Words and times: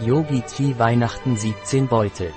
Yogi 0.00 0.40
Tea 0.40 0.78
Weihnachten 0.78 1.36
17 1.36 1.86
Beutel. 1.86 2.32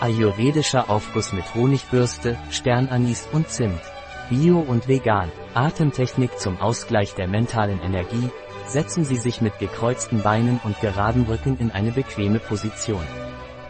Ayurvedischer 0.00 0.90
Aufguss 0.90 1.32
mit 1.32 1.54
Honigbürste, 1.54 2.36
Sternanis 2.50 3.28
und 3.32 3.48
Zimt. 3.48 3.80
Bio 4.28 4.58
und 4.58 4.88
vegan. 4.88 5.30
Atemtechnik 5.54 6.38
zum 6.38 6.60
Ausgleich 6.60 7.14
der 7.14 7.28
mentalen 7.28 7.80
Energie. 7.80 8.28
Setzen 8.66 9.04
Sie 9.04 9.16
sich 9.16 9.40
mit 9.40 9.58
gekreuzten 9.60 10.22
Beinen 10.22 10.60
und 10.64 10.78
geraden 10.80 11.26
Rücken 11.26 11.56
in 11.58 11.70
eine 11.70 11.92
bequeme 11.92 12.40
Position. 12.40 13.06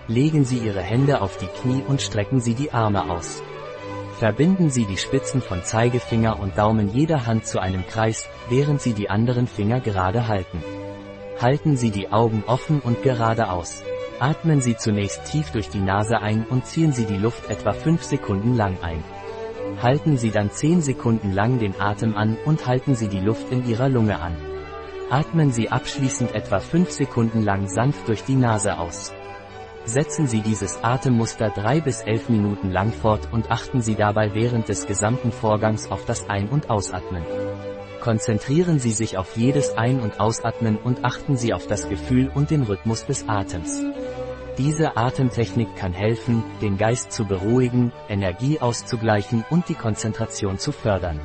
Legen 0.08 0.46
Sie 0.46 0.58
Ihre 0.58 0.82
Hände 0.82 1.20
auf 1.20 1.36
die 1.36 1.46
Knie 1.46 1.82
und 1.86 2.00
strecken 2.00 2.40
Sie 2.40 2.54
die 2.54 2.72
Arme 2.72 3.10
aus. 3.10 3.42
Verbinden 4.18 4.70
Sie 4.70 4.86
die 4.86 4.96
Spitzen 4.96 5.42
von 5.42 5.62
Zeigefinger 5.62 6.40
und 6.40 6.56
Daumen 6.56 6.88
jeder 6.88 7.26
Hand 7.26 7.46
zu 7.46 7.60
einem 7.60 7.86
Kreis, 7.86 8.26
während 8.48 8.80
Sie 8.80 8.94
die 8.94 9.10
anderen 9.10 9.46
Finger 9.46 9.78
gerade 9.78 10.26
halten. 10.26 10.64
Halten 11.40 11.76
Sie 11.76 11.92
die 11.92 12.10
Augen 12.10 12.42
offen 12.48 12.80
und 12.80 13.04
geradeaus. 13.04 13.84
Atmen 14.18 14.60
Sie 14.60 14.76
zunächst 14.76 15.24
tief 15.26 15.52
durch 15.52 15.68
die 15.68 15.78
Nase 15.78 16.20
ein 16.20 16.44
und 16.44 16.66
ziehen 16.66 16.92
Sie 16.92 17.04
die 17.04 17.16
Luft 17.16 17.48
etwa 17.48 17.72
5 17.72 18.02
Sekunden 18.02 18.56
lang 18.56 18.76
ein. 18.82 19.04
Halten 19.80 20.16
Sie 20.16 20.32
dann 20.32 20.50
10 20.50 20.82
Sekunden 20.82 21.32
lang 21.32 21.60
den 21.60 21.80
Atem 21.80 22.16
an 22.16 22.36
und 22.44 22.66
halten 22.66 22.96
Sie 22.96 23.06
die 23.06 23.20
Luft 23.20 23.52
in 23.52 23.64
Ihrer 23.68 23.88
Lunge 23.88 24.20
an. 24.20 24.36
Atmen 25.10 25.52
Sie 25.52 25.68
abschließend 25.68 26.34
etwa 26.34 26.58
5 26.58 26.90
Sekunden 26.90 27.44
lang 27.44 27.68
sanft 27.68 28.08
durch 28.08 28.24
die 28.24 28.34
Nase 28.34 28.76
aus. 28.76 29.12
Setzen 29.84 30.26
Sie 30.26 30.40
dieses 30.40 30.82
Atemmuster 30.82 31.50
3 31.50 31.80
bis 31.82 32.00
11 32.00 32.30
Minuten 32.30 32.72
lang 32.72 32.92
fort 32.92 33.28
und 33.30 33.52
achten 33.52 33.80
Sie 33.80 33.94
dabei 33.94 34.34
während 34.34 34.68
des 34.68 34.88
gesamten 34.88 35.30
Vorgangs 35.30 35.88
auf 35.88 36.04
das 36.04 36.28
Ein- 36.28 36.48
und 36.48 36.68
Ausatmen. 36.68 37.22
Konzentrieren 38.00 38.78
Sie 38.78 38.92
sich 38.92 39.18
auf 39.18 39.36
jedes 39.36 39.76
Ein- 39.76 40.00
und 40.00 40.20
Ausatmen 40.20 40.76
und 40.76 41.04
achten 41.04 41.36
Sie 41.36 41.52
auf 41.52 41.66
das 41.66 41.88
Gefühl 41.88 42.30
und 42.32 42.50
den 42.50 42.62
Rhythmus 42.62 43.04
des 43.06 43.28
Atems. 43.28 43.82
Diese 44.56 44.96
Atemtechnik 44.96 45.76
kann 45.76 45.92
helfen, 45.92 46.42
den 46.62 46.78
Geist 46.78 47.12
zu 47.12 47.24
beruhigen, 47.24 47.92
Energie 48.08 48.60
auszugleichen 48.60 49.44
und 49.50 49.68
die 49.68 49.74
Konzentration 49.74 50.58
zu 50.58 50.72
fördern. 50.72 51.20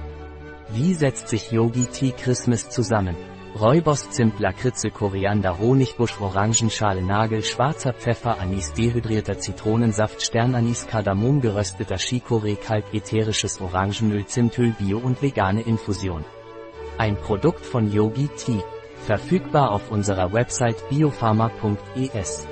Wie 0.70 0.94
setzt 0.94 1.28
sich 1.28 1.52
Yogi 1.52 1.86
Tea 1.86 2.12
Christmas 2.12 2.70
zusammen? 2.70 3.16
Räubos 3.60 4.10
Zimt 4.10 4.40
Lakritze 4.40 4.90
Koriander 4.90 5.60
Honigbusch 5.60 6.20
Orangenschale 6.20 7.04
Nagel 7.04 7.44
Schwarzer 7.44 7.94
Pfeffer 7.94 8.40
Anis 8.40 8.74
dehydrierter 8.74 9.38
Zitronensaft 9.38 10.24
Sternanis 10.24 10.88
Kardamom 10.88 11.40
gerösteter 11.40 11.98
Chicorée 11.98 12.56
Kalk 12.56 12.86
ätherisches 12.94 13.62
Orangenöl 13.62 14.26
Zimtöl 14.26 14.72
Bio 14.80 14.98
und 14.98 15.22
vegane 15.22 15.62
Infusion. 15.62 16.26
Ein 16.98 17.16
Produkt 17.18 17.66
von 17.66 17.92
Yogi 17.92 18.30
Tea. 18.38 18.62
Verfügbar 19.06 19.72
auf 19.72 19.90
unserer 19.90 20.32
Website 20.32 20.78
biopharma.es. 20.90 22.48